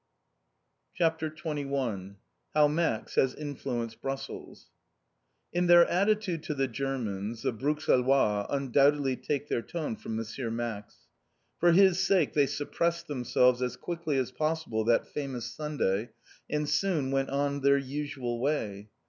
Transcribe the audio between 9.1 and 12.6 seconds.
take their tone from M. Max. For his sake they